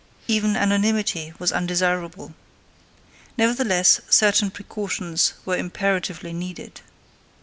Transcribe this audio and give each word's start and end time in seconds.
Even 0.27 0.55
anonymity 0.55 1.31
was 1.37 1.51
undesirable. 1.51 2.33
Nevertheless, 3.37 4.01
certain 4.09 4.49
precautions 4.49 5.33
were 5.45 5.55
imperatively 5.57 6.33
needed. 6.33 6.81